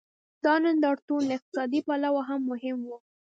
دا 0.45 0.53
نندارتون 0.63 1.21
له 1.27 1.33
اقتصادي 1.37 1.79
پلوه 1.87 2.21
هم 2.29 2.41
مهم 2.51 2.79
و. 2.85 2.91